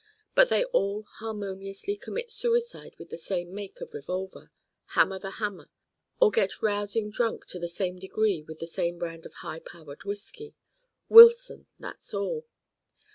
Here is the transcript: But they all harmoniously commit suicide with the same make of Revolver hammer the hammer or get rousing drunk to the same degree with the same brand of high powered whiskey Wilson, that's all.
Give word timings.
But 0.33 0.49
they 0.49 0.63
all 0.63 1.03
harmoniously 1.19 1.95
commit 1.95 2.31
suicide 2.31 2.95
with 2.97 3.11
the 3.11 3.19
same 3.19 3.53
make 3.53 3.81
of 3.81 3.93
Revolver 3.93 4.49
hammer 4.95 5.19
the 5.19 5.29
hammer 5.29 5.69
or 6.19 6.31
get 6.31 6.59
rousing 6.63 7.11
drunk 7.11 7.45
to 7.49 7.59
the 7.59 7.67
same 7.67 7.99
degree 7.99 8.41
with 8.41 8.57
the 8.57 8.65
same 8.65 8.97
brand 8.97 9.27
of 9.27 9.33
high 9.45 9.59
powered 9.59 10.03
whiskey 10.03 10.55
Wilson, 11.07 11.67
that's 11.77 12.15
all. 12.15 12.47